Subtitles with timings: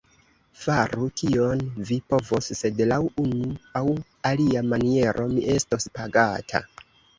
[0.59, 3.51] Faru, kion vi povos; sed, laŭ unu
[3.81, 3.85] aŭ
[4.33, 6.67] alia maniero, mi estos pagata.